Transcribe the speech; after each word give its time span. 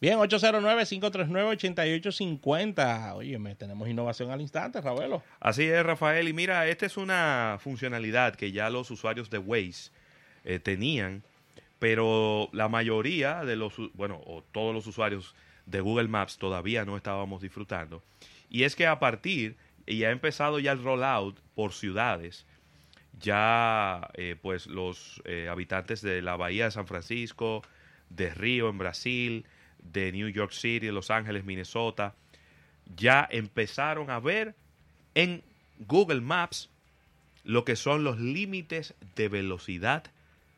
Bien, 0.00 0.16
809-539-8850. 0.18 3.14
Oye, 3.16 3.36
tenemos 3.56 3.88
innovación 3.88 4.30
al 4.30 4.40
instante, 4.40 4.80
Ravelo. 4.80 5.24
Así 5.40 5.64
es, 5.64 5.84
Rafael. 5.84 6.28
Y 6.28 6.32
mira, 6.32 6.68
esta 6.68 6.86
es 6.86 6.96
una 6.96 7.58
funcionalidad 7.60 8.36
que 8.36 8.52
ya 8.52 8.70
los 8.70 8.92
usuarios 8.92 9.28
de 9.28 9.38
Waze 9.38 9.90
eh, 10.44 10.60
tenían, 10.60 11.24
pero 11.80 12.48
la 12.52 12.68
mayoría 12.68 13.44
de 13.44 13.56
los, 13.56 13.74
bueno, 13.94 14.20
o 14.24 14.44
todos 14.52 14.72
los 14.72 14.86
usuarios 14.86 15.34
de 15.66 15.80
Google 15.80 16.06
Maps 16.06 16.38
todavía 16.38 16.84
no 16.84 16.96
estábamos 16.96 17.42
disfrutando. 17.42 18.04
Y 18.48 18.62
es 18.62 18.76
que 18.76 18.86
a 18.86 19.00
partir, 19.00 19.56
y 19.84 20.04
ha 20.04 20.12
empezado 20.12 20.60
ya 20.60 20.70
el 20.70 20.80
rollout 20.82 21.40
por 21.56 21.72
ciudades, 21.72 22.46
ya 23.20 24.08
eh, 24.14 24.36
pues 24.40 24.68
los 24.68 25.20
eh, 25.24 25.48
habitantes 25.50 26.02
de 26.02 26.22
la 26.22 26.36
bahía 26.36 26.66
de 26.66 26.70
San 26.70 26.86
Francisco, 26.86 27.62
de 28.10 28.32
Río 28.32 28.68
en 28.68 28.78
Brasil, 28.78 29.44
de 29.78 30.12
New 30.12 30.28
York 30.28 30.52
City, 30.52 30.90
Los 30.90 31.10
Ángeles, 31.10 31.44
Minnesota, 31.44 32.14
ya 32.96 33.26
empezaron 33.30 34.10
a 34.10 34.20
ver 34.20 34.54
en 35.14 35.42
Google 35.78 36.20
Maps 36.20 36.70
lo 37.44 37.64
que 37.64 37.76
son 37.76 38.04
los 38.04 38.18
límites 38.18 38.94
de 39.16 39.28
velocidad 39.28 40.04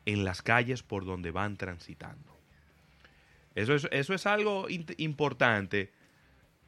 en 0.05 0.23
las 0.23 0.41
calles 0.41 0.83
por 0.83 1.05
donde 1.05 1.31
van 1.31 1.57
transitando. 1.57 2.37
Eso 3.55 3.75
es, 3.75 3.87
eso 3.91 4.13
es 4.13 4.25
algo 4.25 4.67
importante, 4.97 5.91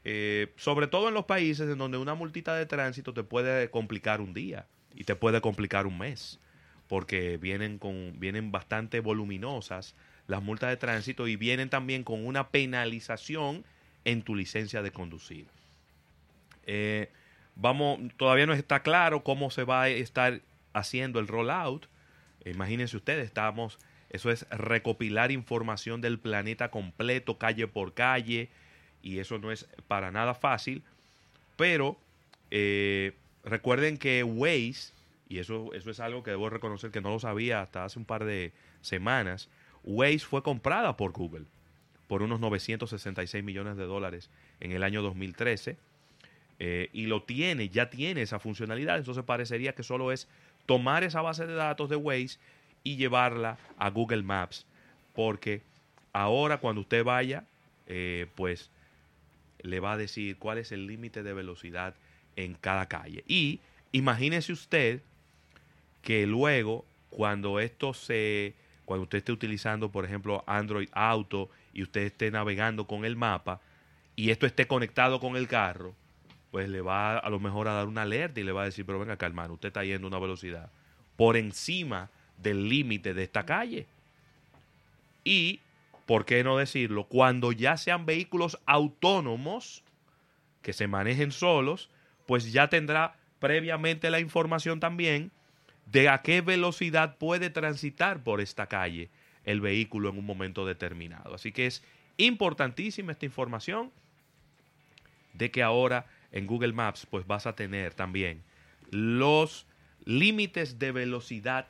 eh, 0.04 0.54
sobre 0.58 0.88
todo 0.88 1.08
en 1.08 1.14
los 1.14 1.26
países 1.26 1.70
en 1.70 1.78
donde 1.78 1.98
una 1.98 2.14
multita 2.14 2.56
de 2.56 2.66
tránsito 2.66 3.14
te 3.14 3.24
puede 3.24 3.70
complicar 3.70 4.22
un 4.22 4.34
día 4.34 4.68
y 4.94 5.06
te 5.06 5.16
puede 5.16 5.42
complicar 5.42 5.88
un 5.88 5.98
mes, 5.98 6.40
porque 6.88 7.38
vienen, 7.38 7.80
con, 7.80 8.20
vienen 8.20 8.52
bastante 8.52 9.00
voluminosas 9.00 9.96
las 10.28 10.42
multas 10.42 10.70
de 10.70 10.78
tránsito 10.78 11.28
y 11.28 11.36
vienen 11.36 11.70
también 11.70 12.04
con 12.04 12.26
una 12.26 12.50
penalización 12.50 13.64
en 14.06 14.22
tu 14.22 14.36
licencia 14.36 14.82
de 14.82 14.92
conducir. 14.92 15.48
Eh, 16.66 17.10
vamos, 17.56 18.00
todavía 18.18 18.46
no 18.46 18.54
está 18.54 18.82
claro 18.82 19.24
cómo 19.24 19.52
se 19.52 19.64
va 19.64 19.84
a 19.84 19.90
estar 19.90 20.42
haciendo 20.74 21.20
el 21.20 21.28
rollout. 21.28 21.88
Imagínense 22.46 22.98
ustedes, 22.98 23.26
estamos, 23.26 23.80
eso 24.10 24.30
es 24.32 24.48
recopilar 24.50 25.32
información 25.32 26.02
del 26.02 26.20
planeta 26.20 26.70
completo, 26.72 27.38
calle 27.38 27.68
por 27.68 27.94
calle, 27.94 28.50
y 29.02 29.20
eso 29.20 29.40
no 29.40 29.52
es 29.52 29.68
para 29.88 30.12
nada 30.12 30.34
fácil. 30.34 30.84
Pero 31.56 31.98
eh, 32.52 33.14
recuerden 33.44 33.98
que 33.98 34.24
Waze, 34.24 34.94
y 35.30 35.40
eso, 35.40 35.74
eso 35.74 35.90
es 35.92 36.00
algo 36.00 36.24
que 36.24 36.32
debo 36.32 36.50
reconocer 36.50 36.92
que 36.92 37.02
no 37.02 37.10
lo 37.10 37.20
sabía 37.20 37.62
hasta 37.62 37.86
hace 37.86 38.00
un 38.00 38.06
par 38.06 38.26
de 38.26 38.52
semanas, 38.82 39.50
Waze 39.84 40.20
fue 40.20 40.44
comprada 40.44 40.98
por 40.98 41.12
Google 41.12 41.46
por 42.08 42.22
unos 42.22 42.40
966 42.40 43.44
millones 43.44 43.78
de 43.78 43.86
dólares 43.86 44.30
en 44.60 44.72
el 44.72 44.84
año 44.84 45.02
2013 45.02 45.78
eh, 46.60 46.90
y 46.94 47.08
lo 47.08 47.24
tiene, 47.24 47.70
ya 47.70 47.90
tiene 47.90 48.22
esa 48.22 48.40
funcionalidad, 48.40 48.98
entonces 48.98 49.24
parecería 49.24 49.74
que 49.74 49.84
solo 49.84 50.12
es 50.12 50.28
tomar 50.66 51.04
esa 51.04 51.22
base 51.22 51.48
de 51.48 51.56
datos 51.56 51.90
de 51.90 51.96
Waze 51.96 52.38
y 52.84 52.98
llevarla 52.98 53.58
a 53.78 53.90
Google 53.90 54.24
Maps, 54.24 54.66
porque 55.16 55.62
ahora 56.12 56.58
cuando 56.58 56.82
usted 56.82 57.04
vaya, 57.04 57.46
eh, 57.88 58.28
pues 58.36 58.70
le 59.62 59.80
va 59.80 59.94
a 59.94 59.98
decir 59.98 60.38
cuál 60.38 60.58
es 60.58 60.72
el 60.72 60.88
límite 60.88 61.24
de 61.24 61.34
velocidad 61.34 61.96
en 62.36 62.54
cada 62.54 62.88
calle. 62.88 63.24
Y 63.28 63.60
imagínese 63.92 64.54
usted 64.54 65.02
que 66.02 66.28
luego, 66.28 66.86
cuando 67.10 67.60
esto 67.60 67.94
se 67.94 68.54
cuando 68.94 69.06
usted 69.06 69.18
esté 69.18 69.32
utilizando, 69.32 69.92
por 69.92 70.06
ejemplo, 70.06 70.44
Android 70.46 70.88
Auto 70.92 71.50
y 71.74 71.82
usted 71.82 72.02
esté 72.02 72.30
navegando 72.30 72.86
con 72.86 73.06
el 73.06 73.16
mapa 73.16 73.60
y 74.16 74.30
esto 74.30 74.46
esté 74.46 74.68
conectado 74.68 75.20
con 75.20 75.36
el 75.36 75.48
carro, 75.48 75.96
pues 76.52 76.70
le 76.70 76.80
va 76.82 77.18
a 77.18 77.30
lo 77.32 77.40
mejor 77.40 77.68
a 77.68 77.74
dar 77.74 77.88
una 77.88 78.04
alerta 78.04 78.40
y 78.40 78.44
le 78.44 78.52
va 78.52 78.62
a 78.62 78.66
decir, 78.66 78.86
pero 78.86 79.00
venga 79.00 79.18
hermano, 79.20 79.56
usted 79.56 79.70
está 79.70 79.84
yendo 79.84 80.06
a 80.06 80.10
una 80.10 80.20
velocidad 80.20 80.70
por 81.16 81.38
encima 81.38 82.12
del 82.38 82.70
límite 82.70 83.16
de 83.16 83.24
esta 83.24 83.48
calle. 83.48 83.88
Y, 85.24 85.60
¿por 86.06 86.24
qué 86.26 86.44
no 86.44 86.58
decirlo? 86.58 87.06
Cuando 87.06 87.52
ya 87.52 87.78
sean 87.78 88.06
vehículos 88.06 88.60
autónomos 88.68 89.84
que 90.62 90.72
se 90.72 90.86
manejen 90.86 91.32
solos, 91.32 91.90
pues 92.28 92.54
ya 92.54 92.68
tendrá 92.68 93.16
previamente 93.40 94.12
la 94.12 94.20
información 94.20 94.80
también 94.80 95.32
de 95.86 96.10
a 96.10 96.22
qué 96.22 96.42
velocidad 96.42 97.18
puede 97.18 97.50
transitar 97.50 98.24
por 98.24 98.42
esta 98.42 98.68
calle 98.68 99.10
el 99.44 99.62
vehículo 99.62 100.10
en 100.10 100.18
un 100.18 100.26
momento 100.26 100.66
determinado. 100.66 101.36
Así 101.36 101.52
que 101.52 101.66
es 101.66 101.84
importantísima 102.18 103.12
esta 103.12 103.26
información 103.26 103.92
de 105.34 105.52
que 105.52 105.64
ahora 105.64 106.06
en 106.32 106.48
Google 106.48 106.74
Maps 106.74 107.06
pues 107.06 107.28
vas 107.28 107.46
a 107.46 107.56
tener 107.56 107.94
también 107.94 108.44
los 108.92 109.66
límites 110.06 110.80
de 110.80 110.92
velocidad 110.92 111.68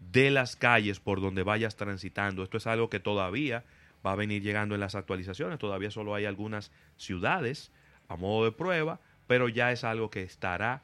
de 0.00 0.30
las 0.30 0.56
calles 0.56 1.00
por 1.00 1.20
donde 1.20 1.42
vayas 1.42 1.76
transitando. 1.76 2.42
Esto 2.42 2.58
es 2.58 2.66
algo 2.66 2.90
que 2.90 3.00
todavía 3.00 3.64
va 4.04 4.12
a 4.12 4.16
venir 4.16 4.42
llegando 4.42 4.74
en 4.74 4.80
las 4.80 4.94
actualizaciones. 4.94 5.58
Todavía 5.58 5.90
solo 5.90 6.14
hay 6.14 6.24
algunas 6.24 6.70
ciudades 6.96 7.72
a 8.08 8.16
modo 8.16 8.44
de 8.44 8.52
prueba, 8.52 9.00
pero 9.26 9.48
ya 9.48 9.72
es 9.72 9.84
algo 9.84 10.10
que 10.10 10.22
estará 10.22 10.82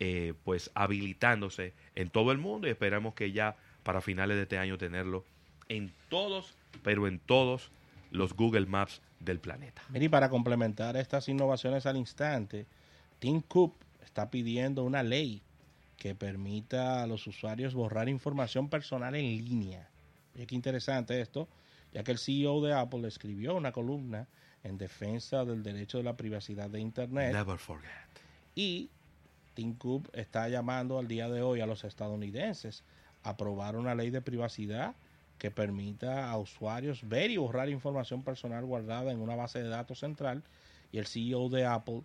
eh, 0.00 0.34
pues 0.44 0.70
habilitándose 0.74 1.74
en 1.94 2.10
todo 2.10 2.32
el 2.32 2.38
mundo 2.38 2.68
y 2.68 2.70
esperamos 2.70 3.14
que 3.14 3.32
ya 3.32 3.56
para 3.82 4.00
finales 4.00 4.36
de 4.36 4.44
este 4.44 4.58
año 4.58 4.78
tenerlo 4.78 5.24
en 5.68 5.92
todos, 6.08 6.54
pero 6.82 7.06
en 7.06 7.18
todos 7.18 7.70
los 8.10 8.34
Google 8.34 8.66
Maps 8.66 9.00
del 9.20 9.40
planeta. 9.40 9.82
Y 9.92 10.08
para 10.08 10.28
complementar 10.28 10.96
estas 10.96 11.28
innovaciones 11.28 11.86
al 11.86 11.96
instante, 11.96 12.66
Tim 13.18 13.42
Cook 13.42 13.74
está 14.04 14.30
pidiendo 14.30 14.84
una 14.84 15.02
ley 15.02 15.42
que 15.96 16.14
permita 16.14 17.02
a 17.02 17.06
los 17.06 17.26
usuarios 17.26 17.74
borrar 17.74 18.08
información 18.08 18.68
personal 18.68 19.14
en 19.14 19.44
línea. 19.44 19.88
Y 20.34 20.46
qué 20.46 20.54
interesante 20.54 21.20
esto, 21.20 21.48
ya 21.92 22.04
que 22.04 22.12
el 22.12 22.18
CEO 22.18 22.62
de 22.62 22.72
Apple 22.72 23.06
escribió 23.08 23.56
una 23.56 23.72
columna 23.72 24.28
en 24.62 24.78
defensa 24.78 25.44
del 25.44 25.62
derecho 25.62 25.98
de 25.98 26.04
la 26.04 26.16
privacidad 26.16 26.70
de 26.70 26.80
Internet. 26.80 27.32
Never 27.32 27.58
forget. 27.58 27.90
Y 28.54 28.90
Tim 29.58 29.74
está 30.12 30.48
llamando 30.48 31.00
al 31.00 31.08
día 31.08 31.28
de 31.28 31.42
hoy 31.42 31.60
a 31.60 31.66
los 31.66 31.82
estadounidenses 31.82 32.84
a 33.24 33.30
aprobar 33.30 33.74
una 33.74 33.96
ley 33.96 34.10
de 34.10 34.22
privacidad 34.22 34.94
que 35.36 35.50
permita 35.50 36.30
a 36.30 36.38
usuarios 36.38 37.08
ver 37.08 37.32
y 37.32 37.38
borrar 37.38 37.68
información 37.68 38.22
personal 38.22 38.64
guardada 38.64 39.10
en 39.10 39.20
una 39.20 39.34
base 39.34 39.60
de 39.60 39.68
datos 39.68 39.98
central. 39.98 40.44
Y 40.92 40.98
el 40.98 41.08
CEO 41.08 41.48
de 41.48 41.66
Apple 41.66 42.02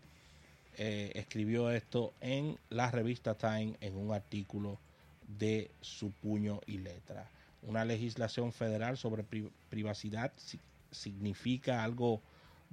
eh, 0.80 1.12
escribió 1.14 1.70
esto 1.70 2.12
en 2.22 2.58
la 2.72 2.90
revista 2.90 3.36
Time 3.36 3.76
en 3.82 3.98
un 3.98 4.16
artículo 4.16 4.80
de 5.38 5.70
su 5.80 6.10
puño 6.10 6.60
y 6.66 6.80
letra. 6.80 7.30
Una 7.62 7.86
legislación 7.86 8.52
federal 8.52 8.98
sobre 8.98 9.24
privacidad 9.70 10.32
significa 10.90 11.84
algo 11.84 12.20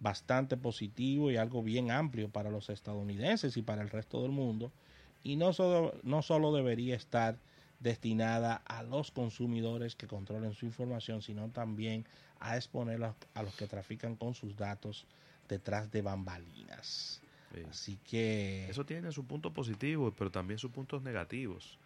bastante 0.01 0.57
positivo 0.57 1.31
y 1.31 1.37
algo 1.37 1.63
bien 1.63 1.91
amplio 1.91 2.31
para 2.31 2.51
los 2.51 2.71
estadounidenses 2.71 3.57
y 3.57 3.63
para 3.63 3.83
el 3.83 3.91
resto 3.91 4.23
del 4.23 4.33
mundo. 4.33 4.73
Y 5.23 5.37
no 5.37 5.53
solo, 5.53 5.95
no 6.03 6.23
solo 6.23 6.53
debería 6.53 6.97
estar 6.97 7.37
destinada 7.79 8.57
a 8.67 8.83
los 8.83 9.11
consumidores 9.11 9.95
que 9.95 10.07
controlen 10.07 10.55
su 10.55 10.67
información, 10.67 11.23
sino 11.23 11.49
también 11.51 12.07
a 12.41 12.57
exponer 12.57 13.03
a, 13.05 13.43
los 13.43 13.55
que 13.55 13.67
trafican 13.67 14.17
con 14.17 14.35
sus 14.35 14.57
datos 14.57 15.07
detrás 15.49 15.91
de 15.91 16.03
bambalinas. 16.03 17.21
Así 17.69 17.99
que... 18.09 18.69
Eso 18.71 18.87
tiene 18.87 19.13
su 19.13 19.27
punto 19.27 19.53
positivo, 19.53 20.15
pero 20.17 20.31
también 20.31 20.59
sus 20.59 20.71
puntos 20.71 21.03
negativos. 21.03 21.79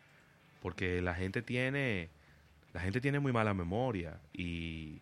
Porque 0.63 1.01
la 1.01 1.15
gente 1.15 1.43
tiene, 1.43 2.11
la 2.73 2.81
gente 2.81 3.01
tiene 3.01 3.19
muy 3.19 3.33
mala 3.33 3.55
memoria 3.55 4.21
y 4.33 5.01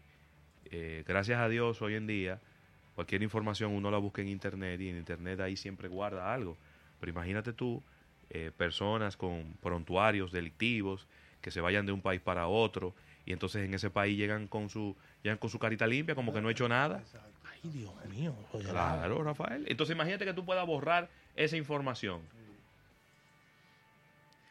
eh, 0.67 1.05
gracias 1.07 1.41
a 1.41 1.49
Dios 1.49 1.83
hoy 1.83 1.95
en 1.95 2.07
día 2.07 2.41
Cualquier 2.95 3.23
información 3.23 3.73
uno 3.73 3.91
la 3.91 3.99
busca 3.99 4.23
en 4.23 4.29
Internet 4.29 4.81
y 4.81 4.89
en 4.89 4.97
Internet 4.99 5.41
ahí 5.41 5.57
siempre 5.57 5.89
guarda 5.89 6.33
algo. 6.33 6.57
Pero 7.01 7.11
imagínate 7.11 7.53
tú, 7.53 7.83
eh, 8.31 8.51
personas 8.57 9.17
con 9.17 9.55
prontuarios 9.61 10.33
delictivos 10.33 11.07
que 11.41 11.51
se 11.51 11.61
vayan 11.61 11.85
de 11.85 11.93
un 11.93 12.01
país 12.01 12.21
para 12.21 12.47
otro 12.47 12.95
y 13.27 13.33
entonces 13.33 13.65
en 13.65 13.75
ese 13.75 13.91
país 13.91 14.17
llegan 14.17 14.47
con 14.47 14.71
su 14.71 14.97
llegan 15.23 15.39
con 15.39 15.51
su 15.51 15.59
carita 15.59 15.87
limpia 15.87 16.15
como 16.15 16.33
que 16.33 16.41
no 16.41 16.49
ha 16.49 16.53
hecho 16.53 16.69
nada. 16.69 17.03
Ay, 17.45 17.71
Dios 17.71 17.93
mío. 18.07 18.35
Claro, 18.71 19.23
Rafael. 19.23 19.65
Entonces 19.69 19.95
imagínate 19.95 20.25
que 20.25 20.35
tú 20.35 20.45
puedas 20.45 20.67
borrar 20.67 21.11
esa 21.37 21.57
información. 21.57 22.23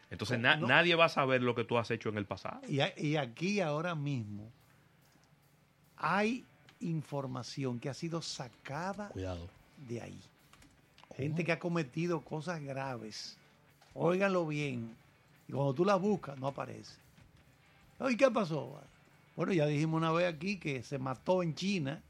Entonces 0.09 0.39
nadie 0.39 0.95
va 0.95 1.05
a 1.05 1.09
saber 1.09 1.41
lo 1.41 1.55
que 1.55 1.63
tú 1.63 1.77
has 1.77 1.89
hecho 1.89 2.09
en 2.09 2.17
el 2.17 2.25
pasado. 2.25 2.61
Y, 2.67 2.81
y 2.97 3.15
aquí 3.15 3.61
ahora 3.61 3.95
mismo 3.95 4.51
hay 5.95 6.45
información 6.81 7.79
que 7.79 7.89
ha 7.89 7.93
sido 7.93 8.21
sacada 8.21 9.11
de 9.87 10.01
ahí. 10.01 10.19
Gente 11.15 11.43
que 11.43 11.51
ha 11.51 11.59
cometido 11.59 12.21
cosas 12.21 12.61
graves. 12.61 13.37
Óiganlo 13.93 14.47
bien. 14.47 14.95
Y 15.47 15.51
cuando 15.51 15.73
tú 15.73 15.85
la 15.85 15.95
buscas, 15.95 16.37
no 16.39 16.47
aparece. 16.47 16.93
¿Y 18.09 18.17
qué 18.17 18.31
pasó? 18.31 18.81
Bueno, 19.35 19.53
ya 19.53 19.65
dijimos 19.65 19.97
una 19.97 20.11
vez 20.11 20.33
aquí 20.33 20.57
que 20.57 20.83
se 20.83 20.97
mató 20.97 21.43
en 21.43 21.55
China 21.55 22.01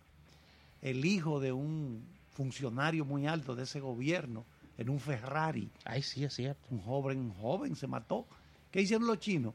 el 0.81 1.06
hijo 1.06 1.39
de 1.39 1.51
un 1.51 2.03
funcionario 2.33 3.06
muy 3.06 3.27
alto 3.27 3.56
de 3.56 3.63
ese 3.63 3.79
gobierno 3.79 4.45
en 4.77 4.89
un 4.89 5.00
Ferrari. 5.00 5.69
Ay, 5.85 6.01
sí, 6.01 6.23
es 6.23 6.33
cierto. 6.33 6.62
Un 6.71 6.81
joven, 6.81 7.19
un 7.19 7.33
joven 7.33 7.75
se 7.75 7.88
mató. 7.88 8.25
¿Qué 8.71 8.81
hicieron 8.81 9.07
los 9.07 9.19
chinos? 9.19 9.53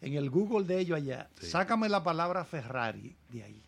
En 0.00 0.14
el 0.14 0.30
Google 0.30 0.66
de 0.66 0.80
ellos 0.80 0.96
allá, 0.96 1.28
sácame 1.40 1.88
la 1.88 2.02
palabra 2.02 2.44
Ferrari 2.44 3.14
de 3.30 3.42
ahí. 3.42 3.62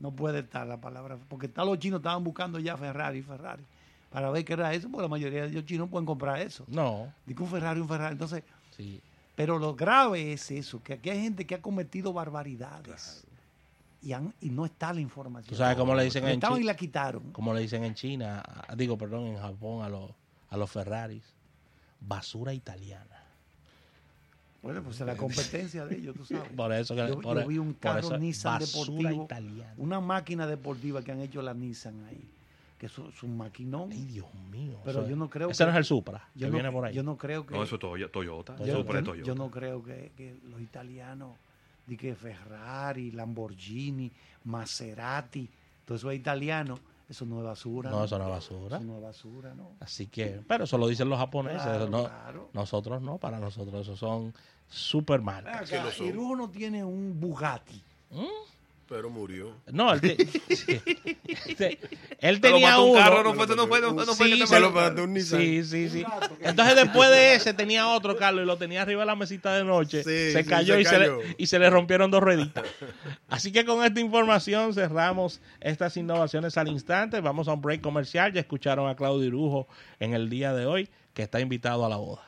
No 0.00 0.12
puede 0.12 0.40
estar 0.40 0.66
la 0.66 0.80
palabra, 0.80 1.18
porque 1.28 1.46
está 1.46 1.64
los 1.64 1.78
chinos 1.78 1.98
estaban 1.98 2.22
buscando 2.22 2.58
ya 2.60 2.76
Ferrari, 2.76 3.20
Ferrari, 3.22 3.64
para 4.10 4.30
ver 4.30 4.44
qué 4.44 4.52
era 4.52 4.72
eso, 4.72 4.88
porque 4.88 5.02
la 5.02 5.08
mayoría 5.08 5.42
de 5.46 5.50
los 5.52 5.64
chinos 5.64 5.88
pueden 5.88 6.06
comprar 6.06 6.40
eso. 6.40 6.64
No. 6.68 7.12
Digo 7.26 7.44
un 7.44 7.50
Ferrari, 7.50 7.80
un 7.80 7.88
Ferrari. 7.88 8.12
Entonces, 8.12 8.42
Sí. 8.76 9.00
pero 9.34 9.58
lo 9.58 9.74
grave 9.74 10.32
es 10.32 10.50
eso, 10.52 10.80
que 10.82 10.92
aquí 10.94 11.10
hay 11.10 11.20
gente 11.22 11.46
que 11.46 11.56
ha 11.56 11.60
cometido 11.62 12.12
barbaridades 12.12 13.24
y, 14.00 14.12
han- 14.12 14.32
y 14.40 14.50
no 14.50 14.64
está 14.66 14.92
la 14.92 15.00
información. 15.00 15.48
¿Tú 15.50 15.56
sabes 15.56 15.76
cómo 15.76 15.94
le 15.96 16.04
dicen 16.04 16.22
en 16.24 16.30
estaban 16.34 16.58
y 16.58 16.60
China? 16.60 16.72
la 16.72 16.76
quitaron. 16.76 17.32
Como 17.32 17.52
le 17.52 17.60
dicen 17.60 17.82
en 17.82 17.94
China, 17.94 18.42
digo, 18.76 18.96
perdón, 18.96 19.26
en 19.26 19.38
Japón 19.38 19.84
a 19.84 19.88
los, 19.88 20.10
a 20.50 20.56
los 20.56 20.70
Ferraris. 20.70 21.24
Basura 22.00 22.54
italiana. 22.54 23.24
Bueno, 24.62 24.82
pues 24.82 25.00
es 25.00 25.06
la 25.06 25.16
competencia 25.16 25.86
de 25.86 25.96
ellos, 25.96 26.16
tú 26.16 26.24
sabes. 26.26 26.50
Por 26.52 26.72
eso 26.72 26.94
que 26.94 27.06
Yo, 27.08 27.20
por, 27.20 27.40
yo 27.40 27.46
vi 27.48 27.58
un 27.58 27.74
carro 27.74 28.00
eso 28.00 28.18
Nissan 28.18 28.58
deportivo, 28.58 29.24
italiana. 29.24 29.74
una 29.76 30.00
máquina 30.00 30.46
deportiva 30.46 31.02
que 31.02 31.12
han 31.12 31.20
hecho 31.20 31.40
la 31.42 31.54
Nissan 31.54 32.04
ahí, 32.06 32.28
que 32.78 32.86
es 32.86 32.98
un- 33.22 33.36
maquinón. 33.36 33.90
Ay, 33.92 34.04
Dios 34.06 34.26
mío. 34.50 34.78
Pero 34.84 35.08
yo 35.08 35.14
no 35.16 35.30
creo 35.30 35.50
Ese 35.50 35.62
que- 35.62 35.66
no 35.66 35.70
es 35.72 35.76
el 35.78 35.84
Supra, 35.84 36.28
que 36.34 36.40
Yo 36.40 36.50
viene 36.50 36.64
no, 36.68 36.72
por 36.72 36.84
ahí. 36.86 36.94
yo 36.94 37.02
no 37.04 37.16
creo 37.16 37.46
que 37.46 37.54
No, 37.54 37.62
eso 37.62 37.76
es 37.76 37.80
Toyo- 37.80 38.10
Toyota. 38.10 38.56
yo, 38.58 38.64
Eso 38.64 38.78
es 38.80 38.86
yo- 38.86 39.02
Toyota. 39.04 39.26
yo 39.26 39.34
no 39.36 39.50
creo 39.50 39.82
que, 39.84 40.10
que 40.16 40.36
los 40.50 40.60
italianos, 40.60 41.36
di 41.86 41.96
que 41.96 42.14
Ferrari, 42.16 43.12
Lamborghini, 43.12 44.10
Maserati, 44.44 45.48
todo 45.84 45.96
eso 45.96 46.10
es 46.10 46.18
italiano, 46.18 46.78
eso 47.08 47.24
no 47.26 47.38
es 47.38 47.44
basura. 47.44 47.90
No, 47.90 48.04
eso 48.04 48.18
no 48.18 48.24
es 48.24 48.30
basura. 48.30 48.76
Eso 48.76 48.84
no 48.86 48.96
es 48.96 49.02
basura, 49.02 49.54
¿no? 49.54 49.70
Así 49.80 50.06
que, 50.06 50.40
pero 50.46 50.64
eso 50.64 50.76
lo 50.78 50.86
dicen 50.88 51.08
los 51.08 51.18
japoneses. 51.18 51.62
Claro, 51.62 51.88
no, 51.88 52.04
claro. 52.04 52.50
Nosotros 52.52 53.00
no, 53.02 53.18
para 53.18 53.38
nosotros 53.38 53.82
esos 53.82 53.98
son 53.98 54.34
super 54.68 55.20
marcas. 55.22 55.72
Acá, 55.72 55.90
Irujo 56.04 56.36
no 56.36 56.50
tiene 56.50 56.84
un 56.84 57.18
Bugatti. 57.18 57.82
Pero 58.88 59.10
murió. 59.10 59.52
No, 59.70 59.92
él, 59.92 60.00
te- 60.00 60.26
sí. 60.56 61.78
Él 62.20 62.40
tenía 62.40 62.80
uno. 62.80 62.98
carro, 62.98 63.22
no 63.22 63.32
fue, 63.34 63.46
no 63.46 63.68
fue, 63.68 63.80
no 63.80 63.94
fue, 63.94 64.04
no 64.06 64.14
fue 64.14 64.26
Sí, 64.26 64.32
que 64.32 64.40
te 64.40 64.46
se 64.48 64.54
Se 64.54 64.60
lo- 64.60 64.68
lo 64.68 64.74
paraste 64.74 65.02
un 65.02 65.12
Nissan. 65.14 65.40
Sí, 65.40 65.62
sí, 65.64 65.88
sí. 65.88 66.04
Entonces 66.40 66.74
después 66.74 67.08
de 67.10 67.34
ese 67.34 67.54
tenía 67.54 67.86
otro 67.88 68.16
Carlos 68.16 68.42
y 68.42 68.46
lo 68.46 68.56
tenía 68.56 68.82
arriba 68.82 69.02
de 69.02 69.06
la 69.06 69.14
mesita 69.14 69.54
de 69.54 69.62
noche. 69.62 70.02
Sí, 70.02 70.32
se 70.32 70.42
sí, 70.42 70.48
cayó, 70.48 70.74
se 70.74 70.80
y, 70.80 70.84
Se 70.84 70.98
le, 70.98 71.12
y 71.38 71.46
se 71.46 71.58
le 71.60 71.70
rompieron 71.70 72.10
dos 72.10 72.20
rueditas. 72.20 72.64
Así 73.28 73.52
que 73.52 73.64
con 73.64 73.84
esta 73.84 74.00
información 74.00 74.74
cerramos 74.74 75.40
estas 75.60 75.96
innovaciones 75.96 76.56
al 76.58 76.66
instante. 76.68 77.20
Vamos 77.20 77.46
a 77.46 77.52
un 77.52 77.60
break 77.60 77.80
comercial. 77.82 78.32
Ya 78.32 78.40
escucharon 78.40 78.88
a 78.88 78.96
Claudio 78.96 79.24
Irujo 79.24 79.68
en 80.00 80.14
el 80.14 80.28
día 80.28 80.52
de 80.52 80.66
hoy, 80.66 80.88
que 81.14 81.22
está 81.22 81.38
invitado 81.38 81.86
a 81.86 81.88
la 81.88 81.96
boda. 81.98 82.22